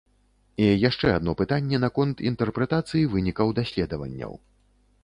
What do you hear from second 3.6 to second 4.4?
даследаванняў.